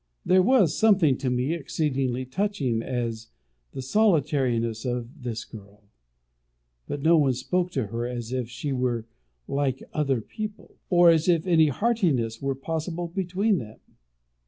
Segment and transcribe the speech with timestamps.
[0.25, 3.13] There was something to me exceedingly touching in
[3.73, 5.83] the solitariness of this girl;
[6.87, 9.05] for no one spoke to her as if she were
[9.47, 13.79] like other people, or as if any heartiness were possible between them.